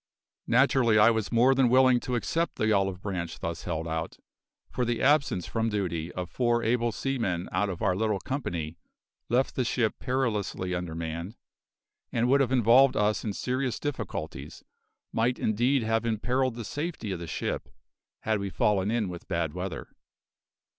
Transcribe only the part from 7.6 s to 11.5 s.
of our little company left the ship perilously undermanned,